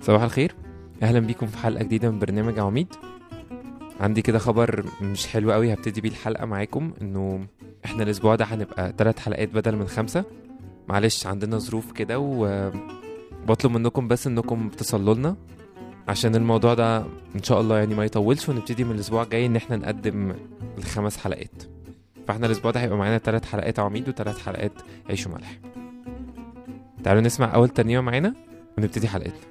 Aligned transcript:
صباح 0.00 0.22
الخير. 0.22 0.54
أهلا 1.02 1.20
بيكم 1.20 1.46
في 1.46 1.58
حلقة 1.58 1.82
جديدة 1.84 2.10
من 2.10 2.18
برنامج 2.18 2.58
عواميد 2.58 2.86
عندي 4.00 4.22
كده 4.22 4.38
خبر 4.38 4.84
مش 5.02 5.26
حلو 5.26 5.52
قوي 5.52 5.72
هبتدي 5.74 6.00
بيه 6.00 6.08
الحلقة 6.08 6.46
معاكم 6.46 6.92
إنه 7.02 7.46
إحنا 7.84 8.02
الأسبوع 8.02 8.34
ده 8.34 8.44
هنبقى 8.44 8.94
ثلاث 8.98 9.18
حلقات 9.18 9.48
بدل 9.48 9.76
من 9.76 9.86
خمسة. 9.88 10.24
معلش 10.88 11.26
عندنا 11.26 11.58
ظروف 11.58 11.92
كده 11.92 12.18
وبطلب 12.18 13.72
منكم 13.72 14.08
بس 14.08 14.26
إنكم 14.26 14.68
تصلوا 14.68 15.14
لنا. 15.14 15.36
عشان 16.08 16.34
الموضوع 16.34 16.74
ده 16.74 16.98
إن 17.36 17.42
شاء 17.42 17.60
الله 17.60 17.78
يعني 17.78 17.94
ما 17.94 18.04
يطولش 18.04 18.48
ونبتدي 18.48 18.84
من 18.84 18.94
الأسبوع 18.94 19.22
الجاي 19.22 19.46
إن 19.46 19.56
إحنا 19.56 19.76
نقدم 19.76 20.34
الخمس 20.78 21.16
حلقات. 21.16 21.62
فإحنا 22.28 22.46
الأسبوع 22.46 22.70
ده 22.70 22.80
هيبقى 22.80 22.98
معانا 22.98 23.18
ثلاث 23.18 23.44
حلقات 23.44 23.78
عواميد 23.78 24.08
وثلاث 24.08 24.38
حلقات 24.38 24.72
عيش 25.10 25.26
وملح. 25.26 25.58
تعالوا 27.04 27.22
نسمع 27.22 27.54
أول 27.54 27.68
ترنيمه 27.68 28.00
معانا 28.00 28.34
ونبتدي 28.78 29.08
حلقتنا. 29.08 29.49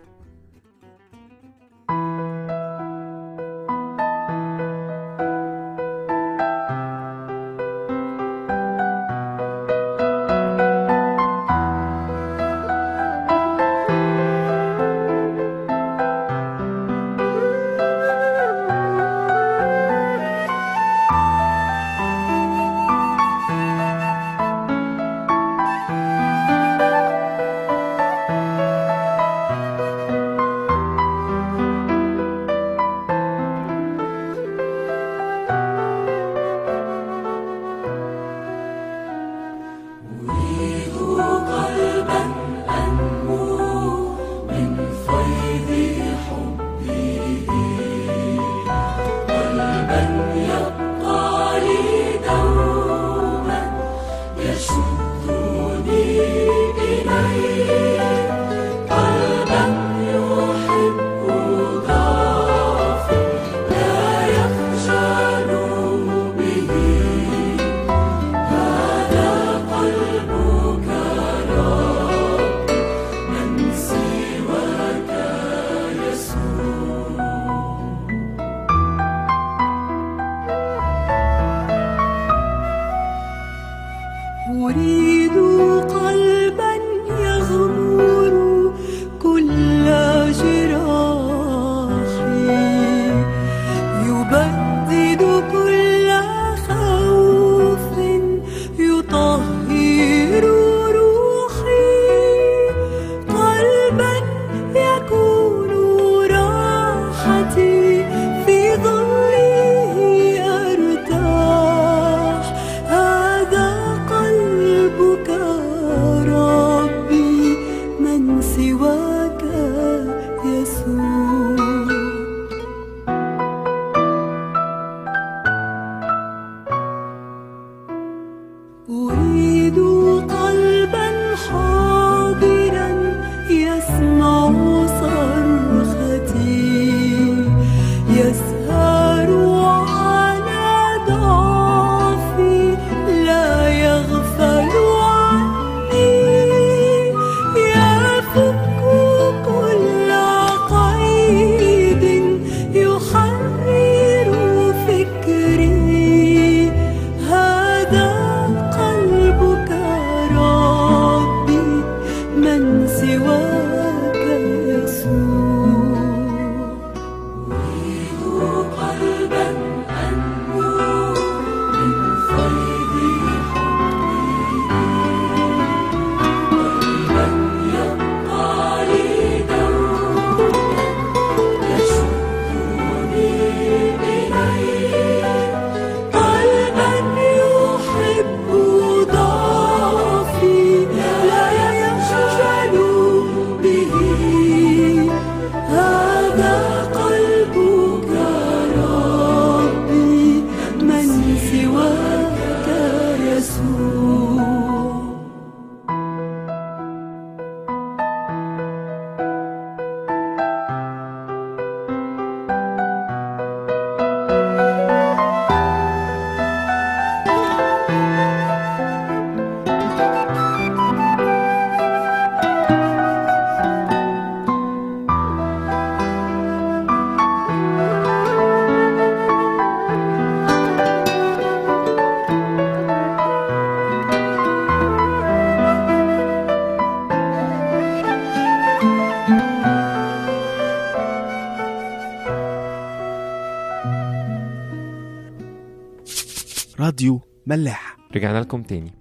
ملاح 247.49 247.97
رجعنا 248.15 248.39
لكم 248.39 248.63
تاني. 248.63 248.93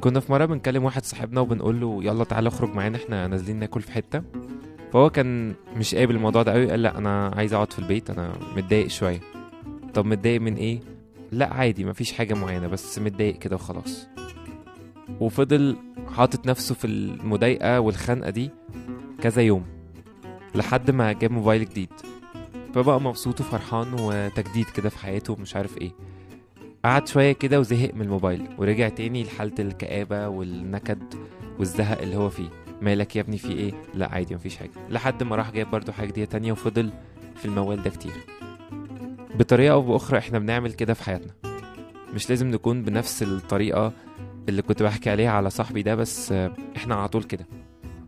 كنا 0.00 0.20
في 0.20 0.32
مرة 0.32 0.44
بنكلم 0.44 0.84
واحد 0.84 1.04
صاحبنا 1.04 1.40
وبنقول 1.40 1.80
له 1.80 2.04
يلا 2.04 2.24
تعالى 2.24 2.48
اخرج 2.48 2.74
معانا 2.74 2.96
إحنا 2.96 3.26
نازلين 3.26 3.56
ناكل 3.58 3.80
في 3.80 3.92
حتة. 3.92 4.22
فهو 4.92 5.10
كان 5.10 5.54
مش 5.76 5.94
قابل 5.94 6.14
الموضوع 6.14 6.42
ده 6.42 6.52
قوي 6.52 6.70
قال 6.70 6.82
لا 6.82 6.98
أنا 6.98 7.32
عايز 7.36 7.54
أقعد 7.54 7.72
في 7.72 7.78
البيت 7.78 8.10
أنا 8.10 8.32
متضايق 8.56 8.86
شوية. 8.86 9.20
طب 9.94 10.06
متضايق 10.06 10.40
من 10.40 10.54
إيه؟ 10.54 10.80
لا 11.32 11.54
عادي 11.54 11.84
مفيش 11.84 12.12
حاجة 12.12 12.34
معينة 12.34 12.68
بس 12.68 12.98
متضايق 12.98 13.38
كده 13.38 13.56
وخلاص. 13.56 14.08
وفضل 15.20 15.76
حاطط 16.16 16.46
نفسه 16.46 16.74
في 16.74 16.86
المضايقة 16.86 17.80
والخنقة 17.80 18.30
دي 18.30 18.50
كذا 19.22 19.42
يوم 19.42 19.64
لحد 20.54 20.90
ما 20.90 21.12
جاب 21.12 21.32
موبايل 21.32 21.64
جديد. 21.64 21.92
فبقى 22.74 23.00
مبسوط 23.00 23.40
وفرحان 23.40 23.94
وتجديد 24.00 24.66
كده 24.66 24.88
في 24.88 24.98
حياته 24.98 25.32
ومش 25.32 25.56
عارف 25.56 25.78
إيه. 25.78 25.90
قعد 26.84 27.08
شوية 27.08 27.32
كده 27.32 27.60
وزهق 27.60 27.94
من 27.94 28.02
الموبايل 28.02 28.48
ورجع 28.58 28.88
تاني 28.88 29.22
لحالة 29.24 29.54
الكآبة 29.58 30.28
والنكد 30.28 31.14
والزهق 31.58 32.00
اللي 32.00 32.16
هو 32.16 32.28
فيه. 32.28 32.48
مالك 32.82 33.16
يا 33.16 33.20
ابني 33.20 33.38
في 33.38 33.52
إيه؟ 33.52 33.72
لا 33.94 34.08
عادي 34.12 34.34
مفيش 34.34 34.56
حاجة. 34.56 34.70
لحد 34.90 35.22
ما 35.22 35.36
راح 35.36 35.50
جايب 35.50 35.70
برضو 35.70 35.92
حاجة 35.92 36.08
جديدة 36.08 36.30
تانية 36.30 36.52
وفضل 36.52 36.90
في 37.36 37.44
الموال 37.44 37.82
ده 37.82 37.90
كتير. 37.90 38.12
بطريقة 39.34 39.72
أو 39.72 39.82
بأخرى 39.82 40.18
إحنا 40.18 40.38
بنعمل 40.38 40.72
كده 40.72 40.94
في 40.94 41.02
حياتنا. 41.02 41.32
مش 42.14 42.30
لازم 42.30 42.50
نكون 42.50 42.82
بنفس 42.82 43.22
الطريقة 43.22 43.92
اللي 44.48 44.62
كنت 44.62 44.82
بحكي 44.82 45.10
عليها 45.10 45.30
على 45.30 45.50
صاحبي 45.50 45.82
ده 45.82 45.94
بس 45.94 46.32
إحنا 46.76 46.94
على 46.94 47.08
طول 47.08 47.22
كده. 47.22 47.46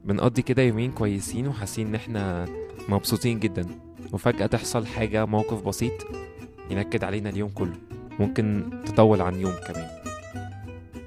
بنقضي 0.04 0.42
كده 0.42 0.62
يومين 0.62 0.92
كويسين 0.92 1.48
وحاسين 1.48 1.86
إن 1.86 1.94
إحنا 1.94 2.46
مبسوطين 2.88 3.38
جدا. 3.40 3.66
وفجأة 4.12 4.46
تحصل 4.46 4.86
حاجة 4.86 5.26
موقف 5.26 5.62
بسيط 5.62 5.92
ينكد 6.70 7.04
علينا 7.04 7.30
اليوم 7.30 7.50
كله. 7.50 7.74
ممكن 8.19 8.70
تطول 8.87 9.20
عن 9.20 9.41
يوم 9.41 9.55
كمان. 9.69 9.88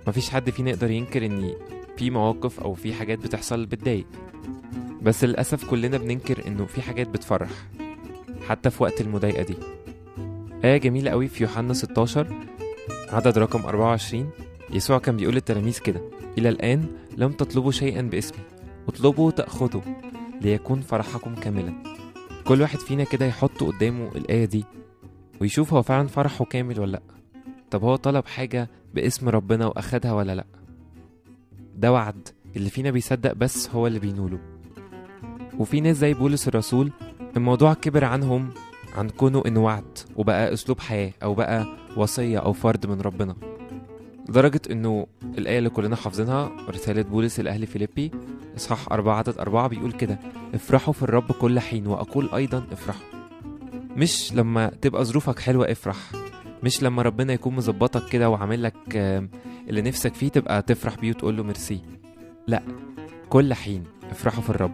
مفيش 0.07 0.29
حد 0.29 0.49
فينا 0.49 0.69
يقدر 0.69 0.91
ينكر 0.91 1.25
إن 1.25 1.53
في 1.97 2.09
مواقف 2.09 2.59
أو 2.59 2.73
في 2.73 2.93
حاجات 2.93 3.19
بتحصل 3.19 3.65
بتضايق. 3.65 4.05
بس 5.01 5.23
للأسف 5.23 5.69
كلنا 5.69 5.97
بننكر 5.97 6.47
إنه 6.47 6.65
في 6.65 6.81
حاجات 6.81 7.07
بتفرح 7.09 7.49
حتى 8.47 8.69
في 8.69 8.83
وقت 8.83 9.01
المضايقة 9.01 9.43
دي. 9.43 9.55
آية 10.63 10.77
جميلة 10.77 11.11
قوي 11.11 11.27
في 11.27 11.43
يوحنا 11.43 11.73
16 11.73 12.27
عدد 13.09 13.37
رقم 13.37 13.61
24 13.65 14.29
يسوع 14.73 14.97
كان 14.99 15.17
بيقول 15.17 15.33
للتلاميذ 15.35 15.79
كده 15.79 16.01
إلى 16.37 16.49
الآن 16.49 16.85
لم 17.17 17.31
تطلبوا 17.31 17.71
شيئا 17.71 18.01
باسمي 18.01 18.39
اطلبوا 18.87 19.31
تأخذوا 19.31 19.81
ليكون 20.41 20.81
فرحكم 20.81 21.35
كاملا. 21.35 21.73
كل 22.45 22.61
واحد 22.61 22.79
فينا 22.79 23.03
كده 23.03 23.25
يحط 23.25 23.63
قدامه 23.63 24.11
الآية 24.15 24.45
دي 24.45 24.65
ويشوف 25.41 25.73
هو 25.73 25.81
فعلا 25.81 26.07
فرحه 26.07 26.45
كامل 26.45 26.79
ولا 26.79 26.91
لأ. 26.91 27.01
طب 27.71 27.83
هو 27.83 27.95
طلب 27.95 28.25
حاجة 28.25 28.69
باسم 28.93 29.29
ربنا 29.29 29.65
وأخدها 29.65 30.13
ولا 30.13 30.35
لأ؟ 30.35 30.45
ده 31.77 31.91
وعد 31.91 32.27
اللي 32.55 32.69
فينا 32.69 32.91
بيصدق 32.91 33.33
بس 33.33 33.69
هو 33.69 33.87
اللي 33.87 33.99
بينوله. 33.99 34.39
وفي 35.59 35.81
ناس 35.81 35.97
زي 35.97 36.13
بولس 36.13 36.47
الرسول 36.47 36.91
الموضوع 37.37 37.73
كبر 37.73 38.05
عنهم 38.05 38.49
عن 38.95 39.09
كونه 39.09 39.43
إنه 39.47 39.63
وعد 39.63 39.97
وبقى 40.15 40.53
أسلوب 40.53 40.79
حياة 40.79 41.11
أو 41.23 41.33
بقى 41.33 41.65
وصية 41.97 42.39
أو 42.39 42.53
فرض 42.53 42.85
من 42.85 43.01
ربنا. 43.01 43.35
لدرجة 44.29 44.61
إنه 44.71 45.07
الآية 45.37 45.57
اللي 45.57 45.69
كلنا 45.69 45.95
حافظينها 45.95 46.51
رسالة 46.69 47.01
بولس 47.01 47.39
الأهل 47.39 47.67
فيليبي 47.67 48.11
إصحاح 48.57 48.91
أربعة 48.91 49.17
عدد 49.17 49.37
أربعة 49.37 49.67
بيقول 49.67 49.91
كده 49.91 50.19
افرحوا 50.53 50.93
في 50.93 51.03
الرب 51.03 51.31
كل 51.31 51.59
حين 51.59 51.87
وأقول 51.87 52.29
أيضا 52.33 52.63
افرحوا. 52.71 53.14
مش 53.95 54.33
لما 54.33 54.67
تبقى 54.81 55.05
ظروفك 55.05 55.39
حلوة 55.39 55.71
افرح. 55.71 55.97
مش 56.63 56.83
لما 56.83 57.01
ربنا 57.01 57.33
يكون 57.33 57.55
مظبطك 57.55 58.09
كده 58.09 58.29
وعامل 58.29 58.63
لك 58.63 58.95
آم، 58.95 59.29
اللي 59.69 59.81
نفسك 59.81 60.13
فيه 60.13 60.27
تبقى 60.29 60.61
تفرح 60.61 60.95
بيه 60.95 61.09
وتقول 61.09 61.37
له 61.37 61.43
ميرسي. 61.43 61.79
لا 62.47 62.63
كل 63.29 63.53
حين 63.53 63.83
افرحوا 64.11 64.41
في 64.43 64.49
الرب 64.49 64.73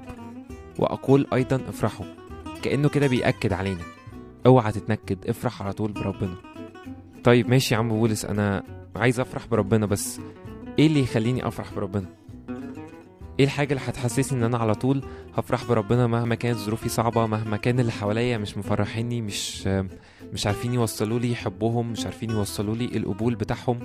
وأقول 0.80 1.28
أيضا 1.34 1.56
افرحوا 1.70 2.06
كأنه 2.64 2.90
كده 2.90 3.08
بيأكد 3.08 3.54
علينا. 3.54 3.82
اوعى 4.46 4.72
تتنكد 4.72 5.30
افرح 5.30 5.62
على 5.62 5.74
طول 5.74 5.92
بربنا. 5.92 6.36
طيب 7.24 7.50
ماشي 7.50 7.74
يا 7.74 7.80
عم 7.80 7.90
بولس 7.90 8.26
أنا 8.26 8.64
عايز 8.96 9.20
أفرح 9.20 9.48
بربنا 9.48 9.86
بس 9.86 10.20
إيه 10.80 10.88
اللي 10.88 11.00
يخليني 11.00 11.48
أفرح 11.48 11.74
بربنا؟ 11.74 12.06
إيه 13.42 13.48
الحاجة 13.48 13.74
اللي 13.74 13.84
هتحسسني 13.88 14.40
إن 14.40 14.44
أنا 14.44 14.58
على 14.58 14.76
طول 14.76 15.04
هفرح 15.38 15.66
بربنا 15.66 16.08
مهما 16.08 16.36
كانت 16.36 16.58
ظروفي 16.58 16.90
صعبة 16.90 17.26
مهما 17.26 17.58
كان 17.58 17.80
اللي 17.80 17.92
حواليا 17.92 18.38
مش 18.38 18.58
مفرحيني 18.58 19.22
مش 19.22 19.68
مش 20.34 20.48
عارفين 20.48 20.74
يوصلوا 20.74 21.20
لي 21.20 21.36
حبهم 21.36 21.92
مش 21.92 22.06
عارفين 22.06 22.30
يوصلوا 22.30 22.76
لي 22.76 22.86
القبول 22.86 23.36
بتاعهم. 23.36 23.80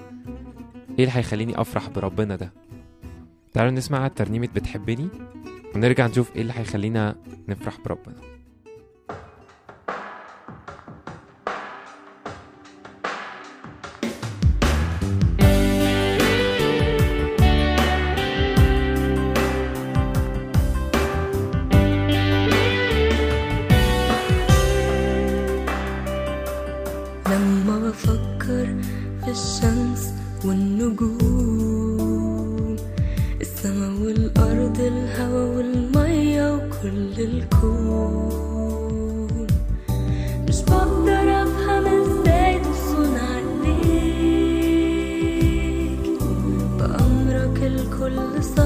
إيه 0.99 1.05
اللي 1.05 1.11
هيخليني 1.13 1.61
أفرح 1.61 1.89
بربنا 1.89 2.37
ده؟ 2.37 2.53
تعالوا 3.53 3.73
نسمع 3.73 4.09
ترنيمة 4.09 4.49
بتحبني 4.55 5.09
ونرجع 5.75 6.07
نشوف 6.07 6.37
إيه 6.37 6.43
اللي 6.43 6.53
هيخلينا 6.57 7.17
نفرح 7.49 7.77
بربنا. 7.85 8.36
لما 27.57 27.79
بفكر 27.89 28.67
في 29.25 29.31
الشمس 29.31 30.13
والنجوم 30.45 31.97
السما 33.41 33.89
والأرض 34.05 34.81
الهوا 34.81 35.57
والمية 35.57 36.55
وكل 36.55 37.21
الكون. 37.21 38.47
مش 40.49 40.63
بقدر 40.63 41.43
أفهم 41.43 41.87
إزاي 41.87 42.59
تصنع 42.61 43.39
ايديك 43.39 44.81
بأمرك 46.79 47.59
الكل 47.63 48.45
صار 48.45 48.66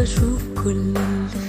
لنفسي 0.00 0.24
واشوف 0.24 0.42
كل 0.64 0.70
اللي 0.70 1.39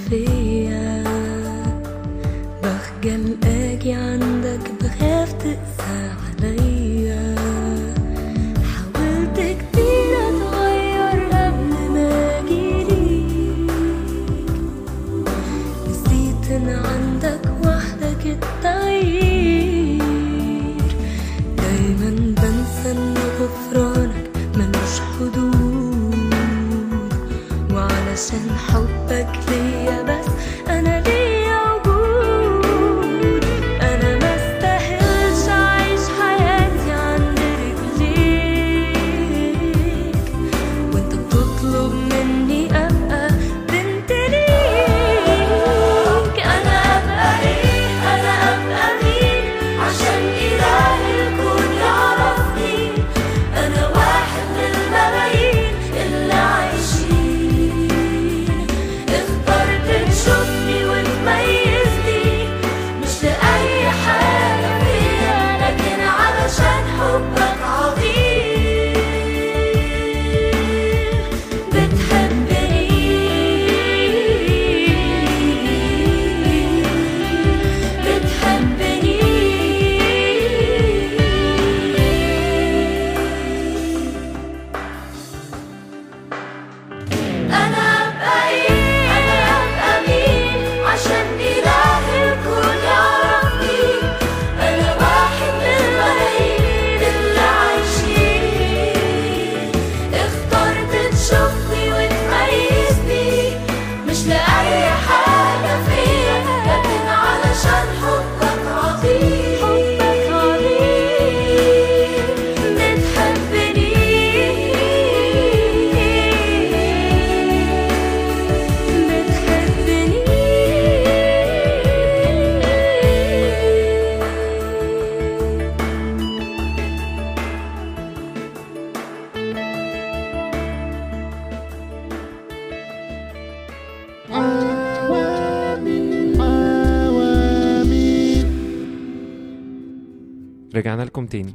رجعنا 140.92 141.06
لكم 141.06 141.26
تاني. 141.26 141.54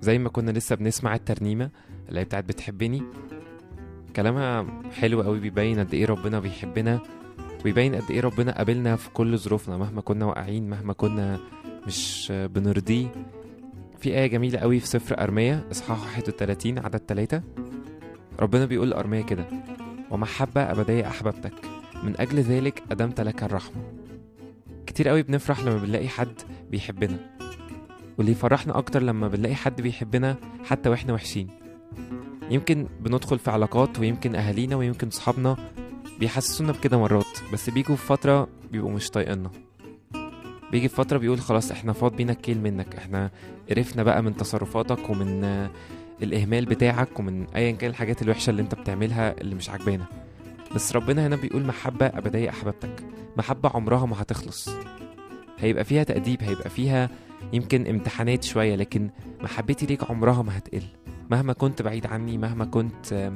زي 0.00 0.18
ما 0.18 0.28
كنا 0.28 0.50
لسه 0.50 0.76
بنسمع 0.76 1.14
الترنيمة 1.14 1.70
اللي 2.08 2.20
هي 2.20 2.24
بتاعت 2.24 2.44
بتحبني. 2.44 3.02
كلامها 4.16 4.66
حلو 4.92 5.22
قوي 5.22 5.40
بيبين 5.40 5.78
قد 5.78 5.94
إيه 5.94 6.06
ربنا 6.06 6.40
بيحبنا 6.40 7.00
ويبين 7.64 7.94
قد 7.94 8.10
إيه 8.10 8.20
ربنا 8.20 8.56
قابلنا 8.56 8.96
في 8.96 9.10
كل 9.10 9.38
ظروفنا 9.38 9.76
مهما 9.76 10.00
كنا 10.00 10.24
واقعين 10.24 10.70
مهما 10.70 10.92
كنا 10.92 11.40
مش 11.86 12.32
بنرضيه. 12.32 13.06
في 13.98 14.10
آية 14.10 14.26
جميلة 14.26 14.58
قوي 14.58 14.80
في 14.80 14.86
سفر 14.86 15.22
أرمية 15.22 15.64
إصحاح 15.70 16.02
31 16.16 16.78
عدد 16.78 17.00
3 17.08 17.42
ربنا 18.40 18.64
بيقول 18.64 18.90
لأرمية 18.90 19.22
كده 19.22 19.44
ومحبة 20.10 20.60
أبدية 20.60 21.08
أحببتك 21.08 21.54
من 22.02 22.20
أجل 22.20 22.40
ذلك 22.40 22.82
أدمت 22.90 23.20
لك 23.20 23.42
الرحمة. 23.42 23.82
كتير 24.86 25.08
قوي 25.08 25.22
بنفرح 25.22 25.60
لما 25.60 25.78
بنلاقي 25.78 26.08
حد 26.08 26.34
بيحبنا. 26.70 27.41
واللي 28.22 28.32
يفرحنا 28.32 28.78
أكتر 28.78 29.02
لما 29.02 29.28
بنلاقي 29.28 29.54
حد 29.54 29.80
بيحبنا 29.80 30.36
حتى 30.64 30.88
وإحنا 30.88 31.12
وحشين. 31.12 31.48
يمكن 32.50 32.86
بندخل 33.00 33.38
في 33.38 33.50
علاقات 33.50 33.98
ويمكن 33.98 34.34
أهالينا 34.34 34.76
ويمكن 34.76 35.10
صحابنا 35.10 35.56
بيحسسونا 36.20 36.72
بكده 36.72 36.98
مرات 36.98 37.38
بس 37.52 37.70
بيجوا 37.70 37.96
في 37.96 38.06
فترة 38.06 38.48
بيبقوا 38.72 38.90
مش 38.90 39.10
طايقيننا. 39.10 39.50
بيجي 40.72 40.88
في 40.88 40.94
فترة 40.96 41.18
بيقول 41.18 41.40
خلاص 41.40 41.70
إحنا 41.70 41.92
فاض 41.92 42.16
بينا 42.16 42.32
الكيل 42.32 42.60
منك 42.60 42.96
إحنا 42.96 43.30
قرفنا 43.70 44.02
بقى 44.02 44.22
من 44.22 44.36
تصرفاتك 44.36 45.10
ومن 45.10 45.44
الإهمال 46.22 46.64
بتاعك 46.64 47.18
ومن 47.18 47.46
أيا 47.56 47.72
كان 47.72 47.90
الحاجات 47.90 48.22
الوحشة 48.22 48.50
اللي 48.50 48.62
أنت 48.62 48.74
بتعملها 48.74 49.40
اللي 49.40 49.54
مش 49.54 49.70
عاجبانا. 49.70 50.04
بس 50.74 50.96
ربنا 50.96 51.26
هنا 51.26 51.36
بيقول 51.36 51.62
محبة 51.64 52.06
أبدية 52.06 52.50
أحببتك 52.50 53.04
محبة 53.36 53.70
عمرها 53.74 54.06
ما 54.06 54.22
هتخلص. 54.22 54.68
هيبقى 55.58 55.84
فيها 55.84 56.02
تأديب 56.02 56.42
هيبقى 56.42 56.70
فيها 56.70 57.10
يمكن 57.52 57.86
امتحانات 57.86 58.44
شوية 58.44 58.76
لكن 58.76 59.10
محبتي 59.42 59.86
ليك 59.86 60.10
عمرها 60.10 60.42
ما 60.42 60.58
هتقل. 60.58 60.82
مهما 61.30 61.52
كنت 61.52 61.82
بعيد 61.82 62.06
عني 62.06 62.38
مهما 62.38 62.64
كنت 62.64 63.32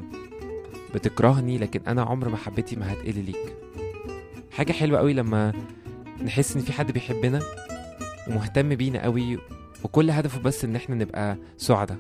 بتكرهني 0.95 1.59
لكن 1.59 1.81
أنا 1.89 2.03
عمر 2.03 2.29
محبتي 2.29 2.77
ما 2.77 2.93
هتقل 2.93 3.25
ليك. 3.25 3.57
حاجة 4.53 4.73
حلوة 4.73 4.99
قوي 4.99 5.13
لما 5.13 5.53
نحس 6.25 6.57
إن 6.57 6.63
في 6.63 6.73
حد 6.73 6.93
بيحبنا 6.93 7.43
ومهتم 8.29 8.75
بينا 8.75 9.03
قوي 9.03 9.39
وكل 9.85 10.11
هدفه 10.11 10.41
بس 10.41 10.65
إن 10.65 10.77
إحنا 10.77 10.95
نبقى 10.95 11.37
سعداء. 11.57 11.99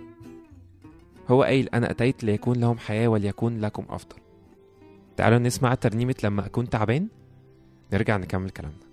هو 1.29 1.43
قايل 1.43 1.69
أنا 1.69 1.91
أتيت 1.91 2.25
ليكون 2.25 2.57
لهم 2.57 2.79
حياة 2.79 3.09
وليكون 3.09 3.61
لكم 3.61 3.85
أفضل. 3.89 4.17
تعالوا 5.17 5.39
نسمع 5.39 5.75
ترنيمة 5.75 6.15
لما 6.25 6.47
أكون 6.47 6.69
تعبان 6.69 7.09
نرجع 7.93 8.17
نكمل 8.17 8.51
كلامنا. 8.51 8.86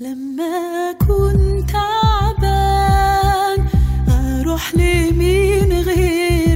لما 0.00 0.92
كنت 0.92 1.70
تعبان 1.70 3.66
أروح 4.08 4.74
لمين 4.74 5.72
غيرك؟ 5.72 6.55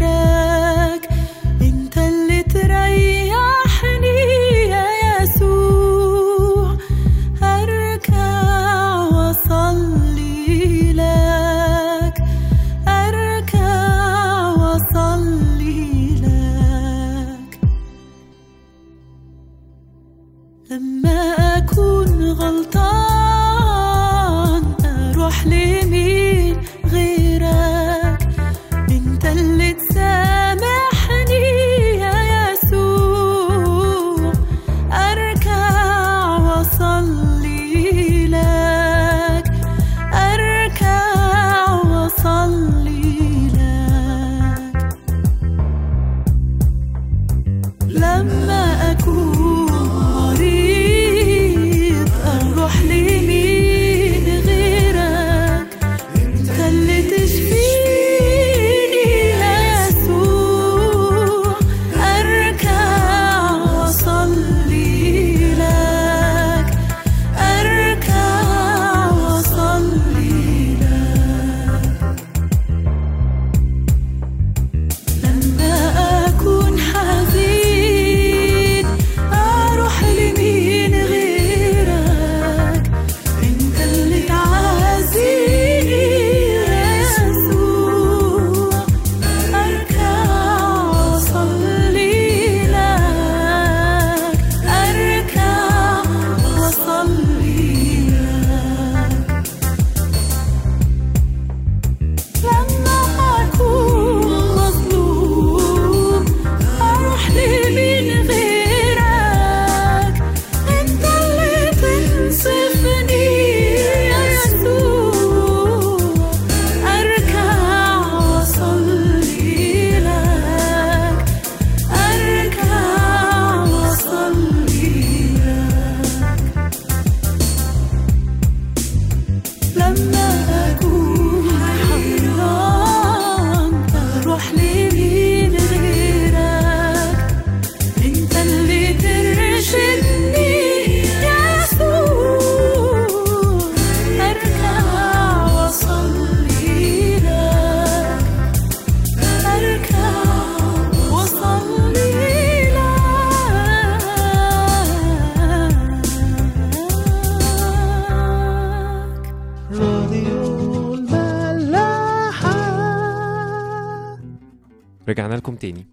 رجعنا 165.10 165.34
لكم 165.34 165.54
تاني. 165.54 165.86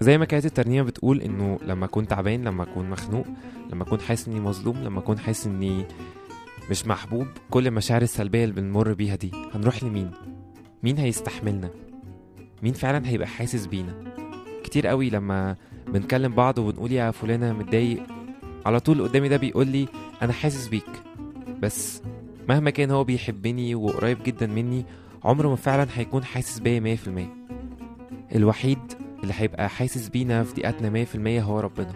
زي 0.00 0.18
ما 0.18 0.24
كانت 0.24 0.44
الترنيمة 0.46 0.86
بتقول 0.86 1.20
إنه 1.22 1.58
لما 1.66 1.84
أكون 1.84 2.06
تعبان 2.06 2.44
لما 2.44 2.62
أكون 2.62 2.90
مخنوق 2.90 3.26
لما 3.72 3.82
أكون 3.82 4.00
حاسس 4.00 4.28
إني 4.28 4.40
مظلوم 4.40 4.76
لما 4.76 4.98
أكون 4.98 5.18
حاسس 5.18 5.46
إني 5.46 5.84
مش 6.70 6.86
محبوب 6.86 7.26
كل 7.50 7.66
المشاعر 7.66 8.02
السلبية 8.02 8.44
اللي 8.44 8.54
بنمر 8.60 8.92
بيها 8.92 9.16
دي 9.16 9.30
هنروح 9.54 9.84
لمين؟ 9.84 10.10
مين 10.82 10.98
هيستحملنا؟ 10.98 11.70
مين 12.62 12.72
فعلا 12.72 13.08
هيبقى 13.08 13.26
حاسس 13.28 13.66
بينا؟ 13.66 13.94
كتير 14.64 14.86
قوي 14.86 15.10
لما 15.10 15.56
بنكلم 15.88 16.34
بعض 16.34 16.58
وبنقول 16.58 16.92
يا 16.92 17.10
فلانة 17.10 17.52
متضايق 17.52 18.02
على 18.66 18.80
طول 18.80 19.02
قدامي 19.02 19.28
ده 19.28 19.36
بيقول 19.36 19.66
لي 19.68 19.88
أنا 20.22 20.32
حاسس 20.32 20.68
بيك. 20.68 21.02
بس 21.62 22.02
مهما 22.48 22.70
كان 22.70 22.90
هو 22.90 23.04
بيحبني 23.04 23.74
وقريب 23.74 24.18
جدا 24.22 24.46
مني 24.46 24.84
عمره 25.24 25.48
ما 25.48 25.56
فعلا 25.56 25.86
هيكون 25.94 26.24
حاسس 26.24 26.58
بيا 26.58 26.80
مية 26.80 26.96
في 26.96 27.06
المية. 27.06 27.37
الوحيد 28.34 28.78
اللي 29.22 29.34
هيبقى 29.36 29.68
حاسس 29.68 30.08
بينا 30.08 30.44
في 30.44 31.04
في 31.06 31.14
المية 31.14 31.42
هو 31.42 31.60
ربنا. 31.60 31.92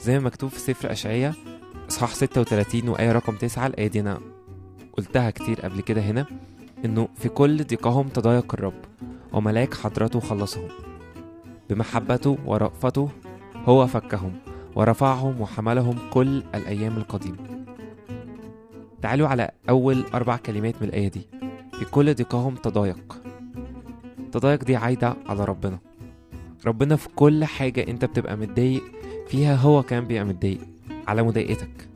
زي 0.00 0.18
ما 0.18 0.24
مكتوب 0.24 0.50
في 0.50 0.60
سفر 0.60 0.92
أشعية 0.92 1.34
إصحاح 1.90 2.14
36 2.14 2.88
وآية 2.88 3.12
رقم 3.12 3.36
9 3.36 3.66
الآية 3.66 3.86
دي 3.86 4.00
أنا 4.00 4.20
قلتها 4.92 5.30
كتير 5.30 5.60
قبل 5.60 5.80
كده 5.80 6.00
هنا 6.00 6.26
إنه 6.84 7.08
في 7.14 7.28
كل 7.28 7.64
ضيقهم 7.64 8.08
تضايق 8.08 8.54
الرب 8.54 8.84
وملاك 9.32 9.74
حضرته 9.74 10.20
خلصهم. 10.20 10.68
بمحبته 11.70 12.38
ورأفته 12.46 13.08
هو 13.64 13.86
فكهم 13.86 14.32
ورفعهم 14.76 15.40
وحملهم 15.40 15.98
كل 16.10 16.42
الأيام 16.54 16.96
القديمة. 16.96 17.36
تعالوا 19.02 19.28
على 19.28 19.50
أول 19.68 20.04
أربع 20.14 20.36
كلمات 20.36 20.82
من 20.82 20.88
الآية 20.88 21.08
دي. 21.08 21.26
في 21.72 21.84
كل 21.84 22.14
ضيقهم 22.14 22.54
تضايق. 22.54 23.23
تضايق 24.34 24.64
دي 24.64 24.76
عايدة 24.76 25.16
على 25.26 25.44
ربنا. 25.44 25.78
ربنا 26.66 26.96
في 26.96 27.08
كل 27.16 27.44
حاجة 27.44 27.86
انت 27.88 28.04
بتبقى 28.04 28.36
متضايق 28.36 28.82
فيها 29.28 29.56
هو 29.56 29.82
كان 29.82 30.04
بيبقى 30.04 30.24
متضايق 30.24 30.58
على 31.08 31.22
مضايقتك. 31.22 31.88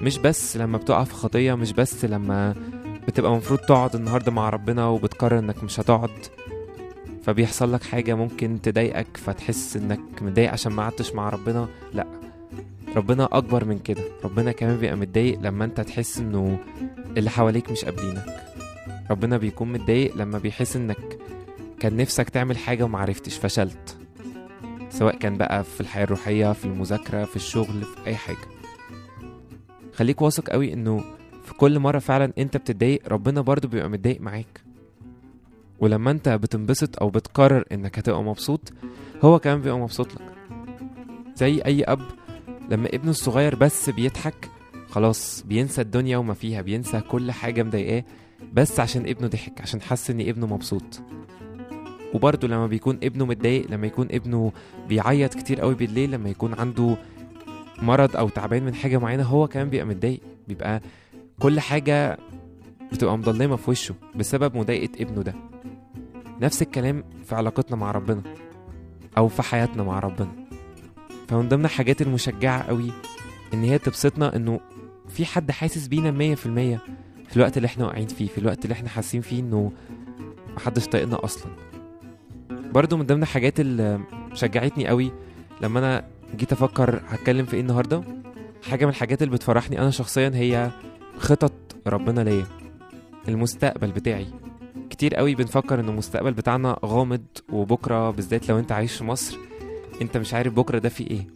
مش 0.00 0.18
بس 0.18 0.56
لما 0.56 0.78
بتقع 0.78 1.04
في 1.04 1.14
خطية 1.14 1.54
مش 1.54 1.72
بس 1.72 2.04
لما 2.04 2.54
بتبقى 3.08 3.32
مفروض 3.32 3.58
تقعد 3.58 3.94
النهاردة 3.94 4.32
مع 4.32 4.48
ربنا 4.50 4.86
وبتقرر 4.86 5.38
انك 5.38 5.64
مش 5.64 5.80
هتقعد. 5.80 6.10
فبيحصل 7.22 7.72
لك 7.72 7.82
حاجة 7.82 8.14
ممكن 8.14 8.60
تضايقك 8.62 9.16
فتحس 9.16 9.76
انك 9.76 10.22
متضايق 10.22 10.52
عشان 10.52 10.72
ما 10.72 10.82
قعدتش 10.82 11.12
مع 11.14 11.28
ربنا. 11.28 11.68
لا 11.94 12.06
ربنا 12.96 13.28
أكبر 13.32 13.64
من 13.64 13.78
كده. 13.78 14.02
ربنا 14.24 14.52
كمان 14.52 14.76
بيبقى 14.76 14.96
متضايق 14.96 15.40
لما 15.40 15.64
انت 15.64 15.80
تحس 15.80 16.18
انه 16.18 16.58
اللي 17.16 17.30
حواليك 17.30 17.70
مش 17.70 17.84
قابلينك. 17.84 18.44
ربنا 19.10 19.36
بيكون 19.36 19.72
متضايق 19.72 20.16
لما 20.16 20.38
بيحس 20.38 20.76
انك 20.76 21.18
كان 21.80 21.96
نفسك 21.96 22.28
تعمل 22.28 22.56
حاجة 22.58 22.84
ومعرفتش 22.84 23.36
فشلت. 23.36 23.96
سواء 24.90 25.16
كان 25.16 25.36
بقى 25.36 25.64
في 25.64 25.80
الحياة 25.80 26.04
الروحية 26.04 26.52
في 26.52 26.64
المذاكرة 26.64 27.24
في 27.24 27.36
الشغل 27.36 27.82
في 27.82 28.06
أي 28.06 28.16
حاجة. 28.16 28.36
خليك 29.94 30.22
واثق 30.22 30.50
قوي 30.50 30.72
إنه 30.72 31.04
في 31.44 31.54
كل 31.54 31.78
مرة 31.78 31.98
فعلا 31.98 32.32
أنت 32.38 32.56
بتتضايق 32.56 33.08
ربنا 33.08 33.40
برضو 33.40 33.68
بيبقى 33.68 33.88
متضايق 33.90 34.20
معاك. 34.20 34.60
ولما 35.80 36.10
أنت 36.10 36.28
بتنبسط 36.28 37.02
أو 37.02 37.10
بتقرر 37.10 37.64
إنك 37.72 37.98
هتبقى 37.98 38.22
مبسوط 38.22 38.72
هو 39.22 39.38
كمان 39.38 39.60
بيبقى 39.60 39.78
مبسوط 39.78 40.14
لك. 40.14 40.32
زي 41.36 41.62
أي 41.66 41.84
أب 41.84 42.00
لما 42.70 42.88
ابنه 42.88 43.10
الصغير 43.10 43.54
بس 43.54 43.90
بيضحك 43.90 44.48
خلاص 44.90 45.42
بينسى 45.46 45.80
الدنيا 45.80 46.16
وما 46.18 46.34
فيها 46.34 46.62
بينسى 46.62 47.00
كل 47.00 47.32
حاجة 47.32 47.62
مضايقاه 47.62 48.04
بس 48.52 48.80
عشان 48.80 49.08
ابنه 49.08 49.28
ضحك 49.28 49.60
عشان 49.60 49.80
حس 49.82 50.10
إن 50.10 50.20
ابنه 50.20 50.46
مبسوط. 50.46 51.00
وبرضه 52.14 52.48
لما 52.48 52.66
بيكون 52.66 52.98
ابنه 53.02 53.26
متضايق 53.26 53.70
لما 53.70 53.86
يكون 53.86 54.08
ابنه 54.10 54.52
بيعيط 54.88 55.34
كتير 55.34 55.60
قوي 55.60 55.74
بالليل 55.74 56.10
لما 56.10 56.28
يكون 56.30 56.54
عنده 56.54 56.96
مرض 57.82 58.16
أو 58.16 58.28
تعبان 58.28 58.62
من 58.62 58.74
حاجة 58.74 58.98
معينة 58.98 59.22
هو 59.22 59.48
كمان 59.48 59.70
بيبقى 59.70 59.86
متضايق. 59.86 60.20
بيبقى 60.48 60.80
كل 61.40 61.60
حاجة 61.60 62.18
بتبقى 62.92 63.18
مضلمة 63.18 63.56
في 63.56 63.70
وشه 63.70 63.94
بسبب 64.16 64.56
مضايقة 64.56 65.02
ابنه 65.02 65.22
ده. 65.22 65.34
نفس 66.40 66.62
الكلام 66.62 67.04
في 67.24 67.34
علاقتنا 67.34 67.76
مع 67.76 67.90
ربنا 67.90 68.22
أو 69.18 69.28
في 69.28 69.42
حياتنا 69.42 69.82
مع 69.82 69.98
ربنا. 69.98 70.30
فمن 71.28 71.48
ضمن 71.48 71.64
الحاجات 71.64 72.02
المشجعة 72.02 72.62
قوي 72.62 72.90
إن 73.54 73.62
هي 73.64 73.78
تبسطنا 73.78 74.36
إنه 74.36 74.60
في 75.08 75.24
حد 75.26 75.50
حاسس 75.50 75.86
بينا 75.86 76.10
مية 76.10 76.34
في 76.34 76.46
المية 76.46 76.80
في 77.28 77.36
الوقت 77.36 77.56
اللي 77.56 77.66
إحنا 77.66 77.86
واقعين 77.86 78.06
فيه 78.06 78.26
في 78.26 78.38
الوقت 78.38 78.64
اللي 78.64 78.72
إحنا 78.72 78.88
حاسين 78.88 79.20
فيه 79.20 79.40
إنه 79.40 79.72
محدش 80.56 80.86
طايقنا 80.86 81.24
أصلا. 81.24 81.52
برضو 82.72 82.96
من 82.96 83.06
ضمن 83.06 83.22
الحاجات 83.22 83.60
اللي 83.60 84.00
شجعتني 84.34 84.86
قوي 84.88 85.12
لما 85.62 85.78
أنا 85.78 86.04
جيت 86.36 86.52
أفكر 86.52 87.00
هتكلم 87.08 87.46
في 87.46 87.54
إيه 87.54 87.60
النهارده 87.60 88.02
حاجة 88.70 88.84
من 88.84 88.90
الحاجات 88.90 89.22
اللي 89.22 89.34
بتفرحني 89.34 89.80
أنا 89.80 89.90
شخصيا 89.90 90.30
هي 90.34 90.70
خطط 91.18 91.52
ربنا 91.86 92.20
ليا 92.20 92.44
المستقبل 93.28 93.90
بتاعي. 93.90 94.26
كتير 94.90 95.14
قوي 95.14 95.34
بنفكر 95.34 95.80
إن 95.80 95.88
المستقبل 95.88 96.32
بتاعنا 96.32 96.78
غامض 96.84 97.22
وبكرة 97.52 98.10
بالذات 98.10 98.48
لو 98.48 98.58
أنت 98.58 98.72
عايش 98.72 98.96
في 98.96 99.04
مصر 99.04 99.38
أنت 100.02 100.16
مش 100.16 100.34
عارف 100.34 100.52
بكرة 100.52 100.78
ده 100.78 100.88
فيه 100.88 101.06
إيه. 101.10 101.26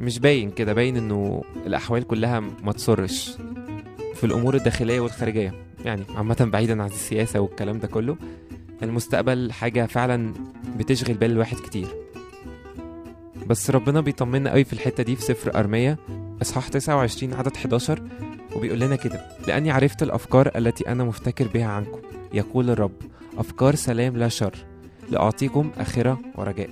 مش 0.00 0.18
باين 0.18 0.50
كده 0.50 0.72
باين 0.72 0.96
إنه 0.96 1.42
الأحوال 1.66 2.06
كلها 2.06 2.40
ما 2.40 2.72
تسرش 2.72 3.36
في 4.14 4.24
الأمور 4.24 4.54
الداخلية 4.54 5.00
والخارجية. 5.00 5.54
يعني 5.84 6.02
عامة 6.16 6.48
بعيدا 6.52 6.82
عن 6.82 6.88
السياسة 6.88 7.40
والكلام 7.40 7.78
ده 7.78 7.88
كله. 7.88 8.16
المستقبل 8.82 9.52
حاجة 9.52 9.86
فعلا 9.86 10.32
بتشغل 10.76 11.14
بال 11.14 11.30
الواحد 11.30 11.56
كتير. 11.56 11.88
بس 13.46 13.70
ربنا 13.70 14.00
بيطمنا 14.00 14.50
قوي 14.50 14.64
في 14.64 14.72
الحتة 14.72 15.02
دي 15.02 15.16
في 15.16 15.22
سفر 15.22 15.58
أرميا 15.58 15.96
إصحاح 16.42 16.68
29 16.68 17.34
عدد 17.34 17.56
11 17.56 18.02
وبيقول 18.56 18.80
لنا 18.80 18.96
كده 18.96 19.20
لأني 19.46 19.70
عرفت 19.70 20.02
الأفكار 20.02 20.50
التي 20.56 20.88
أنا 20.88 21.04
مفتكر 21.04 21.48
بها 21.48 21.66
عنكم 21.66 21.98
يقول 22.34 22.70
الرب 22.70 22.92
أفكار 23.38 23.74
سلام 23.74 24.16
لا 24.16 24.28
شر 24.28 24.54
لأعطيكم 25.10 25.70
آخرة 25.78 26.18
ورجاء. 26.34 26.70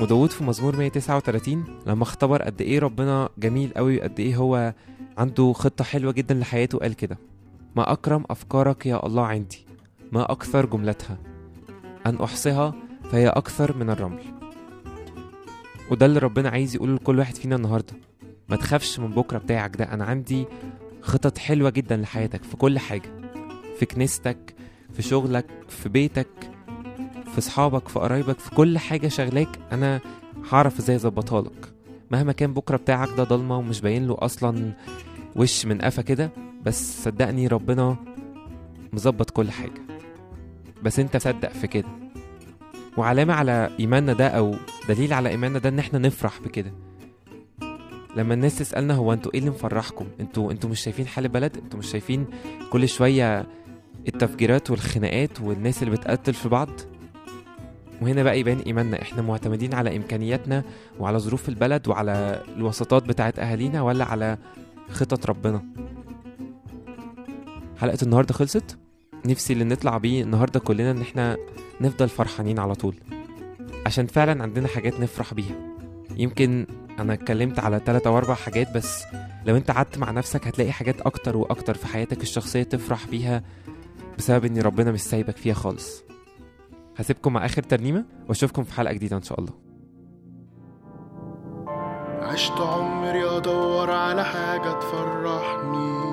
وداود 0.00 0.30
في 0.30 0.44
مزمور 0.44 0.76
139 0.76 1.64
لما 1.86 2.02
اختبر 2.02 2.42
قد 2.42 2.60
إيه 2.60 2.78
ربنا 2.78 3.28
جميل 3.38 3.70
قوي 3.76 4.00
قد 4.00 4.20
إيه 4.20 4.36
هو 4.36 4.74
عنده 5.18 5.52
خطة 5.52 5.84
حلوة 5.84 6.12
جدا 6.12 6.34
لحياته 6.34 6.78
قال 6.78 6.94
كده 6.96 7.18
ما 7.76 7.92
أكرم 7.92 8.24
أفكارك 8.30 8.86
يا 8.86 9.06
الله 9.06 9.26
عندي 9.26 9.64
ما 10.12 10.32
أكثر 10.32 10.66
جملتها. 10.66 11.18
أن 12.06 12.16
أحصيها 12.16 12.74
فهي 13.10 13.28
أكثر 13.28 13.76
من 13.76 13.90
الرمل. 13.90 14.22
وده 15.90 16.06
اللي 16.06 16.18
ربنا 16.18 16.48
عايز 16.48 16.74
يقوله 16.74 16.94
لكل 16.94 17.18
واحد 17.18 17.34
فينا 17.34 17.56
النهارده. 17.56 17.92
ما 18.48 18.56
تخافش 18.56 18.98
من 18.98 19.10
بكرة 19.10 19.38
بتاعك 19.38 19.76
ده. 19.76 19.84
أنا 19.84 20.04
عندي 20.04 20.46
خطط 21.02 21.38
حلوة 21.38 21.70
جدا 21.70 21.96
لحياتك 21.96 22.44
في 22.44 22.56
كل 22.56 22.78
حاجة. 22.78 23.20
في 23.78 23.86
كنيستك 23.86 24.54
في 24.92 25.02
شغلك 25.02 25.46
في 25.68 25.88
بيتك 25.88 26.50
في 27.34 27.40
صحابك 27.40 27.88
في 27.88 27.98
قرايبك 27.98 28.38
في 28.38 28.50
كل 28.50 28.78
حاجة 28.78 29.08
شغلاك 29.08 29.58
أنا 29.72 30.00
هعرف 30.52 30.78
إزاي 30.78 30.96
أظبطها 30.96 31.42
لك. 31.42 31.72
مهما 32.10 32.32
كان 32.32 32.54
بكرة 32.54 32.76
بتاعك 32.76 33.08
ده 33.16 33.24
ضلمة 33.24 33.58
ومش 33.58 33.80
باين 33.80 34.06
له 34.06 34.16
أصلا 34.18 34.72
وش 35.36 35.66
من 35.66 35.78
قفا 35.80 36.02
كده 36.02 36.30
بس 36.64 37.04
صدقني 37.04 37.46
ربنا 37.46 37.96
مظبط 38.92 39.30
كل 39.30 39.50
حاجة. 39.50 39.89
بس 40.82 40.98
انت 40.98 41.16
صدق 41.16 41.52
في 41.52 41.66
كده. 41.66 41.88
وعلامة 42.96 43.34
على 43.34 43.70
إيماننا 43.80 44.12
ده 44.12 44.28
أو 44.28 44.54
دليل 44.88 45.12
على 45.12 45.28
إيماننا 45.28 45.58
ده 45.58 45.68
إن 45.68 45.78
إحنا 45.78 45.98
نفرح 45.98 46.40
بكده. 46.40 46.72
لما 48.16 48.34
الناس 48.34 48.58
تسألنا 48.58 48.94
هو 48.94 49.12
أنتوا 49.12 49.34
إيه 49.34 49.40
اللي 49.40 49.50
مفرحكم؟ 49.50 50.06
أنتوا 50.20 50.52
أنتوا 50.52 50.70
مش 50.70 50.80
شايفين 50.80 51.06
حال 51.06 51.24
البلد؟ 51.24 51.56
أنتوا 51.56 51.78
مش 51.78 51.86
شايفين 51.90 52.26
كل 52.70 52.88
شوية 52.88 53.46
التفجيرات 54.08 54.70
والخناقات 54.70 55.40
والناس 55.40 55.82
اللي 55.82 55.96
بتقتل 55.96 56.34
في 56.34 56.48
بعض؟ 56.48 56.68
وهنا 58.02 58.22
بقى 58.22 58.40
يبان 58.40 58.58
إيماننا. 58.58 59.02
إحنا 59.02 59.22
معتمدين 59.22 59.74
على 59.74 59.96
إمكانياتنا 59.96 60.64
وعلى 60.98 61.18
ظروف 61.18 61.48
البلد 61.48 61.88
وعلى 61.88 62.42
الوسطات 62.56 63.02
بتاعت 63.04 63.38
أهالينا 63.38 63.82
ولا 63.82 64.04
على 64.04 64.38
خطط 64.90 65.26
ربنا؟ 65.26 65.62
حلقة 67.80 67.98
النهاردة 68.02 68.34
خلصت. 68.34 68.78
نفسي 69.26 69.52
اللي 69.52 69.64
نطلع 69.64 69.98
بيه 69.98 70.22
النهاردة 70.22 70.60
كلنا 70.60 70.90
إن 70.90 71.00
إحنا 71.00 71.36
نفضل 71.80 72.08
فرحانين 72.08 72.58
على 72.58 72.74
طول. 72.74 72.94
عشان 73.86 74.06
فعلا 74.06 74.42
عندنا 74.42 74.68
حاجات 74.68 75.00
نفرح 75.00 75.34
بيها. 75.34 75.54
يمكن 76.16 76.66
أنا 76.98 77.12
اتكلمت 77.12 77.58
على 77.58 77.80
تلات 77.80 78.06
أو 78.06 78.18
أربع 78.18 78.34
حاجات 78.34 78.74
بس 78.74 79.04
لو 79.46 79.56
أنت 79.56 79.70
قعدت 79.70 79.98
مع 79.98 80.10
نفسك 80.10 80.46
هتلاقي 80.46 80.72
حاجات 80.72 81.00
أكتر 81.00 81.36
وأكتر 81.36 81.74
في 81.74 81.86
حياتك 81.86 82.22
الشخصية 82.22 82.62
تفرح 82.62 83.06
بيها 83.06 83.42
بسبب 84.18 84.44
ان 84.44 84.58
ربنا 84.60 84.92
مش 84.92 85.00
سايبك 85.00 85.36
فيها 85.36 85.54
خالص. 85.54 86.02
هسيبكم 86.96 87.32
مع 87.32 87.44
آخر 87.44 87.62
ترنيمة 87.62 88.04
وأشوفكم 88.28 88.64
في 88.64 88.72
حلقة 88.74 88.92
جديدة 88.92 89.16
إن 89.16 89.22
شاء 89.22 89.40
الله. 89.40 89.52
عشت 92.22 92.52
عمري 92.60 93.36
أدور 93.36 93.90
على 93.90 94.24
حاجة 94.24 94.72
تفرحني. 94.72 96.09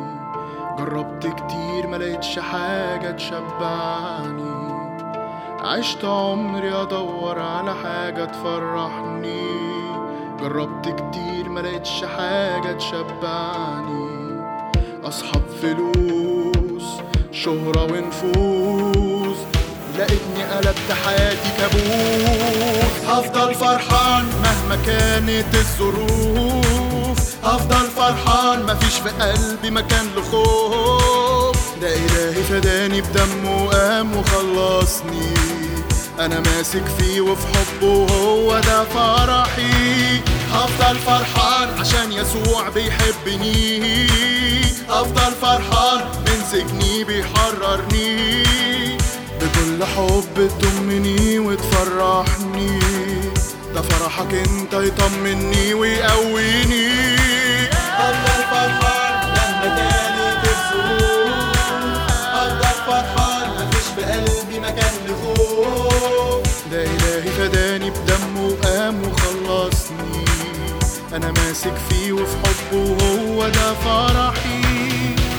جربت 0.78 1.28
كتير 1.28 1.88
ملقتش 1.88 2.40
حاجة 2.40 3.12
تشبعني. 3.12 4.68
عشت 5.62 6.06
عمري 6.06 6.82
أدور 6.82 7.40
على 7.40 7.76
حاجة 7.84 8.26
تفرحني. 8.26 9.42
جربت 10.40 10.86
كتير 10.86 11.50
ملقتش 11.50 12.04
حاجة 12.18 12.72
تشبعني. 12.78 14.42
أصحاب 15.04 15.44
فلوس 15.62 17.02
شهرة 17.32 17.84
ونفوذ 17.84 19.38
لقيتني 19.98 20.44
قلبت 20.44 20.92
حياتي 21.06 21.50
كابوس. 21.58 23.06
هفضل 23.08 23.54
فرحان 23.56 24.26
مهما 24.26 24.78
كانت 24.86 25.56
الظروف. 25.56 26.87
هفضل 27.48 27.88
فرحان. 27.98 28.64
مفيش 28.64 28.94
في 28.94 29.10
قلبي 29.10 29.72
مكان 29.72 30.08
لخوف. 30.18 31.58
ده 31.82 31.96
إلهي 31.96 32.44
فداني 32.44 33.02
بدمه 33.02 33.66
وقام 33.66 34.18
وخلصني. 34.18 35.34
أنا 36.20 36.40
ماسك 36.40 36.84
فيه 37.00 37.22
وفي 37.22 37.48
حبه 37.48 37.88
وهو 37.88 38.60
ده 38.60 38.84
فرحي. 38.84 40.22
هفضل 40.54 41.00
فرحان 41.00 41.70
عشان 41.80 42.12
يسوع 42.12 42.70
بيحبني. 42.70 44.08
أفضل 44.90 45.32
فرحان 45.42 46.00
من 46.00 46.44
سجني 46.52 47.04
بيحررني. 47.04 48.44
بكل 49.42 49.86
حب 49.86 50.50
تضمني 50.60 51.40
وتفرحني. 51.40 52.80
ده 53.76 53.82
فرحك 53.82 54.34
انت 54.34 54.74
يطمني 54.74 55.74
ويقويني. 55.74 57.17
فرحان 58.52 59.14
مهما 59.36 59.68
مفيش 63.66 63.88
في 63.96 64.04
قلبي 64.04 64.60
مكان 64.60 64.94
لخوف. 65.08 66.48
ده 66.72 66.84
فداني 67.38 67.90
بدمه 67.90 68.56
وخلصني. 69.02 70.26
أنا 71.14 71.32
ماسك 71.32 71.74
فيه 71.90 72.12
وفي 72.14 72.36
حبه 72.44 72.78
وهو 72.78 73.50
ده 73.50 73.74
فرحي. 73.74 74.62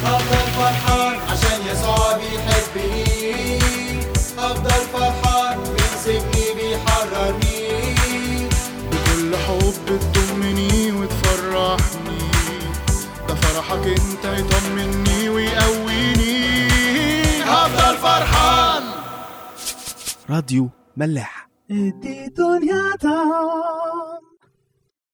افضل 0.04 0.46
فرحان 0.56 1.16
عشان 1.30 1.60
يسوع 1.72 2.16
بيحبني 2.16 3.07
راديو 20.48 20.70
ملاح. 20.96 21.48